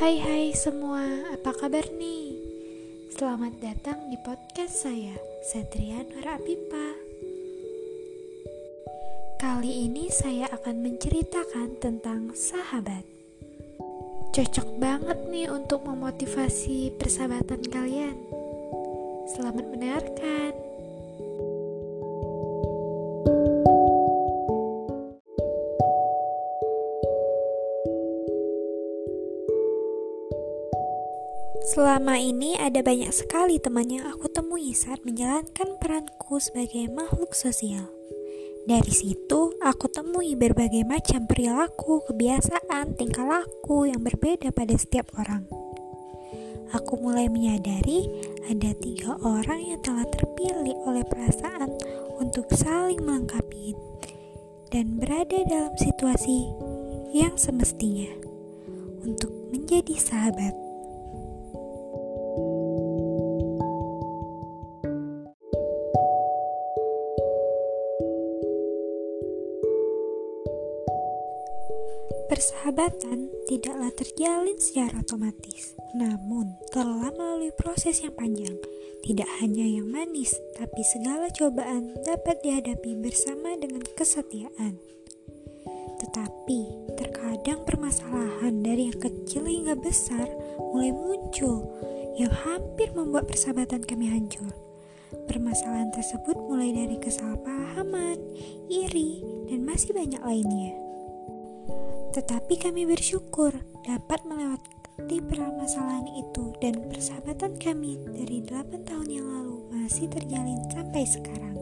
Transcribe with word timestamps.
Hai 0.00 0.16
hai 0.16 0.56
semua, 0.56 1.04
apa 1.28 1.52
kabar 1.52 1.84
nih? 2.00 2.32
Selamat 3.12 3.52
datang 3.60 4.08
di 4.08 4.16
podcast 4.24 4.88
saya, 4.88 5.12
Satria 5.44 6.00
Nur 6.08 6.24
Apipa. 6.24 6.88
Kali 9.36 9.84
ini 9.84 10.08
saya 10.08 10.48
akan 10.56 10.80
menceritakan 10.80 11.76
tentang 11.84 12.32
sahabat. 12.32 13.04
Cocok 14.32 14.80
banget 14.80 15.20
nih 15.28 15.52
untuk 15.52 15.84
memotivasi 15.84 16.96
persahabatan 16.96 17.60
kalian. 17.68 18.16
Selamat 19.36 19.68
mendengarkan. 19.68 20.56
Selama 31.60 32.16
ini 32.16 32.56
ada 32.56 32.80
banyak 32.80 33.12
sekali 33.12 33.60
teman 33.60 33.92
yang 33.92 34.08
aku 34.08 34.32
temui 34.32 34.72
saat 34.72 35.04
menjalankan 35.04 35.76
peranku 35.76 36.40
sebagai 36.40 36.88
makhluk 36.88 37.36
sosial. 37.36 37.84
Dari 38.64 38.88
situ, 38.88 39.60
aku 39.60 39.92
temui 39.92 40.40
berbagai 40.40 40.88
macam 40.88 41.28
perilaku, 41.28 42.00
kebiasaan, 42.08 42.96
tingkah 42.96 43.28
laku 43.28 43.92
yang 43.92 44.00
berbeda 44.00 44.56
pada 44.56 44.72
setiap 44.72 45.12
orang. 45.20 45.44
Aku 46.72 46.96
mulai 46.96 47.28
menyadari 47.28 48.08
ada 48.48 48.72
tiga 48.80 49.20
orang 49.20 49.60
yang 49.60 49.80
telah 49.84 50.08
terpilih 50.08 50.80
oleh 50.88 51.04
perasaan 51.04 51.76
untuk 52.16 52.48
saling 52.56 53.04
melengkapi 53.04 53.76
dan 54.72 54.96
berada 54.96 55.44
dalam 55.44 55.74
situasi 55.76 56.46
yang 57.10 57.34
semestinya 57.34 58.08
untuk 59.02 59.34
menjadi 59.50 59.98
sahabat. 59.98 60.69
Persahabatan 72.30 73.26
tidaklah 73.50 73.90
terjalin 73.90 74.54
secara 74.62 75.02
otomatis, 75.02 75.74
namun 75.98 76.54
telah 76.70 77.10
melalui 77.10 77.50
proses 77.58 78.06
yang 78.06 78.14
panjang. 78.14 78.54
Tidak 79.02 79.26
hanya 79.42 79.66
yang 79.66 79.90
manis, 79.90 80.38
tapi 80.54 80.86
segala 80.86 81.26
cobaan 81.34 81.90
dapat 82.06 82.38
dihadapi 82.46 83.02
bersama 83.02 83.58
dengan 83.58 83.82
kesetiaan. 83.98 84.78
Tetapi 85.98 86.60
terkadang 86.94 87.66
permasalahan 87.66 88.62
dari 88.62 88.94
yang 88.94 89.00
kecil 89.02 89.50
hingga 89.50 89.74
besar 89.74 90.30
mulai 90.70 90.94
muncul 90.94 91.66
yang 92.14 92.30
hampir 92.30 92.94
membuat 92.94 93.26
persahabatan 93.26 93.82
kami 93.82 94.06
hancur. 94.06 94.54
Permasalahan 95.26 95.90
tersebut 95.90 96.38
mulai 96.46 96.70
dari 96.70 96.94
kesalahpahaman, 96.94 98.22
iri, 98.70 99.18
dan 99.50 99.66
masih 99.66 99.98
banyak 99.98 100.22
lainnya. 100.22 100.89
Tetapi 102.10 102.58
kami 102.58 102.90
bersyukur 102.90 103.54
dapat 103.86 104.26
melewati 104.26 105.22
permasalahan 105.30 106.10
itu 106.10 106.50
dan 106.58 106.90
persahabatan 106.90 107.54
kami 107.54 108.02
dari 108.10 108.42
8 108.42 108.82
tahun 108.82 109.08
yang 109.08 109.26
lalu 109.30 109.62
masih 109.70 110.10
terjalin 110.10 110.58
sampai 110.74 111.06
sekarang. 111.06 111.54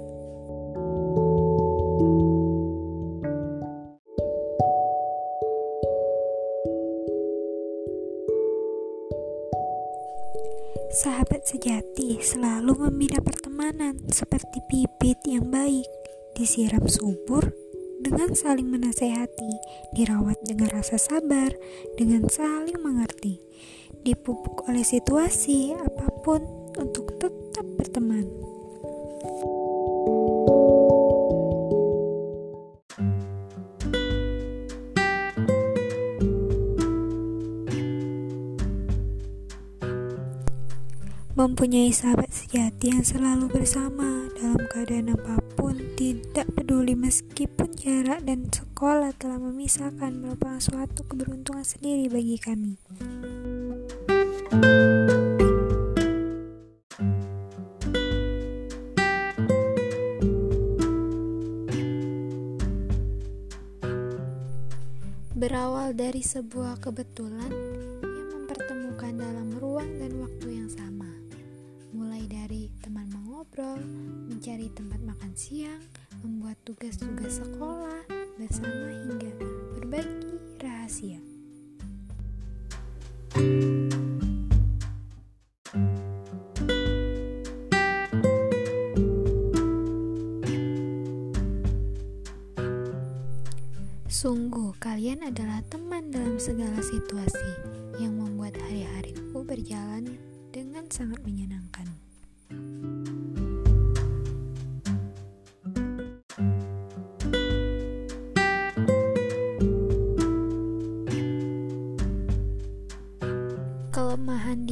Sahabat 10.89 11.45
sejati 11.45 12.25
selalu 12.25 12.89
membina 12.89 13.21
pertemanan 13.21 14.01
seperti 14.09 14.65
bibit 14.65 15.21
yang 15.29 15.53
baik, 15.53 15.87
disiram 16.33 16.89
subur 16.89 17.68
dengan 17.99 18.31
saling 18.31 18.71
menasehati, 18.71 19.53
dirawat 19.91 20.39
dengan 20.47 20.71
rasa 20.71 20.97
sabar, 20.99 21.51
dengan 21.99 22.31
saling 22.31 22.79
mengerti, 22.79 23.43
dipupuk 24.07 24.71
oleh 24.71 24.87
situasi 24.87 25.75
apa 25.75 26.07
pun 26.23 26.41
untuk 26.79 27.19
tetap 27.19 27.67
berteman. 27.75 28.27
Mempunyai 41.39 41.95
sahabat 41.95 42.35
sejati 42.35 42.91
yang 42.91 43.07
selalu 43.07 43.47
bersama 43.47 44.27
dalam 44.43 44.59
keadaan 44.75 45.15
apa 45.15 45.39
pun, 45.39 45.48
tidak 45.99 46.47
peduli 46.55 46.95
meskipun 46.95 47.75
jarak 47.75 48.23
dan 48.23 48.47
sekolah 48.47 49.11
telah 49.19 49.43
memisahkan 49.43 50.15
merupakan 50.15 50.63
suatu 50.63 51.03
keberuntungan 51.03 51.67
sendiri 51.67 52.07
bagi 52.07 52.39
kami. 52.39 52.79
Berawal 65.35 65.99
dari 65.99 66.23
sebuah 66.23 66.79
kebetulan 66.79 67.51
yang 68.07 68.29
mempertemukan 68.31 69.13
dalam 69.19 69.51
ruang 69.59 69.91
dan 69.99 70.15
waktu 70.23 70.63
yang 70.63 70.71
sama 70.71 71.11
mulai 71.91 72.23
dari 72.31 72.71
teman 72.79 73.08
mengobrol, 73.39 73.79
mencari 74.27 74.67
tempat 74.75 74.99
makan 74.99 75.31
siang, 75.39 75.79
membuat 76.27 76.59
tugas-tugas 76.67 77.39
sekolah 77.39 78.03
bersama 78.35 78.91
hingga 78.91 79.31
berbagi 79.79 80.35
rahasia. 80.59 81.23
Sungguh, 94.11 94.75
kalian 94.83 95.23
adalah 95.23 95.63
teman 95.71 96.11
dalam 96.11 96.43
segala 96.43 96.83
situasi 96.83 97.55
yang 98.03 98.19
membuat 98.19 98.59
hari-hariku 98.67 99.47
berjalan 99.47 100.19
dengan 100.51 100.91
sangat 100.91 101.23
menyenangkan. 101.23 102.08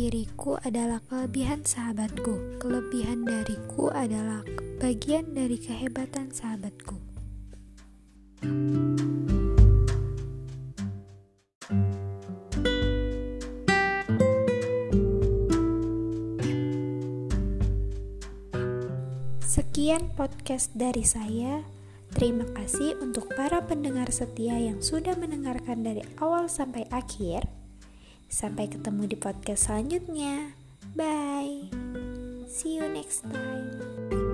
Diriku 0.07 0.55
adalah 0.63 1.03
kelebihan 1.11 1.67
sahabatku. 1.67 2.63
Kelebihan 2.63 3.27
dariku 3.27 3.91
adalah 3.91 4.47
bagian 4.79 5.35
dari 5.35 5.59
kehebatan 5.59 6.31
sahabatku. 6.31 6.95
Sekian 19.43 20.15
podcast 20.15 20.71
dari 20.79 21.03
saya. 21.03 21.67
Terima 22.15 22.47
kasih 22.55 22.95
untuk 23.03 23.27
para 23.35 23.67
pendengar 23.67 24.15
setia 24.15 24.55
yang 24.55 24.79
sudah 24.79 25.19
mendengarkan 25.19 25.83
dari 25.83 26.07
awal 26.23 26.47
sampai 26.47 26.87
akhir. 26.95 27.56
Sampai 28.27 28.67
ketemu 28.69 29.07
di 29.11 29.17
podcast 29.17 29.71
selanjutnya. 29.71 30.55
Bye. 30.99 31.71
See 32.51 32.79
you 32.79 32.87
next 32.91 33.27
time. 33.27 34.26